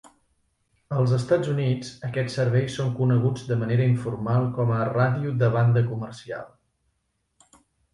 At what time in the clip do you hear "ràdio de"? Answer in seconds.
4.99-5.55